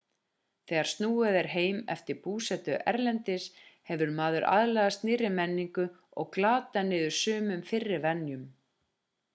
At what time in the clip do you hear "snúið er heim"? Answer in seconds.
0.91-1.81